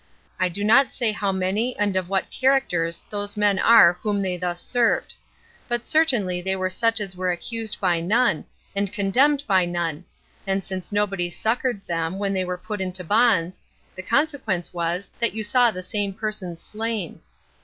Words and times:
I 0.39 0.49
do 0.49 0.63
not 0.63 0.91
say 0.91 1.11
how 1.11 1.31
many 1.31 1.77
and 1.77 1.95
of 1.95 2.09
what 2.09 2.31
characters 2.31 3.03
those 3.11 3.37
men 3.37 3.57
were 3.57 3.93
whom 4.01 4.19
they 4.19 4.35
thus 4.35 4.59
served; 4.59 5.13
but 5.67 5.85
certainly 5.85 6.41
they 6.41 6.55
were 6.55 6.71
such 6.71 6.99
as 6.99 7.15
were 7.15 7.31
accused 7.31 7.79
by 7.79 7.99
none, 7.99 8.45
and 8.75 8.91
condemned 8.91 9.43
by 9.45 9.65
none; 9.65 10.05
and 10.47 10.65
since 10.65 10.91
nobody 10.91 11.29
succored 11.29 11.85
them 11.85 12.17
when 12.17 12.33
they 12.33 12.43
were 12.43 12.57
put 12.57 12.81
into 12.81 13.03
bonds, 13.03 13.61
the 13.93 14.01
consequence 14.01 14.73
was, 14.73 15.11
that 15.19 15.33
you 15.33 15.43
saw 15.43 15.69
the 15.69 15.83
same 15.83 16.15
persons 16.15 16.63
slain. 16.63 17.21